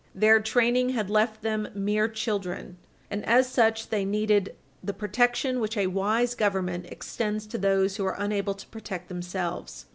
[0.15, 2.77] Their training had left them mere children,
[3.11, 8.05] and, as such, they needed the protection which a wise government extend to those who
[8.07, 9.85] are unable to protect themselves.